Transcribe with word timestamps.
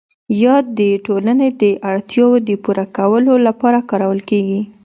یا 0.43 0.55
د 0.79 0.81
ټولنې 1.05 1.49
د 1.61 1.63
اړتیاوو 1.91 2.37
د 2.49 2.51
پوره 2.63 2.85
کولو 2.97 3.33
لپاره 3.47 3.79
کارول 3.89 4.19
کیږي؟ 4.29 4.61